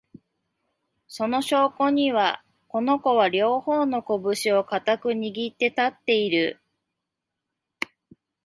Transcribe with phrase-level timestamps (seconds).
[1.07, 6.59] その証拠には、この子は、両方のこぶしを固く握って立っている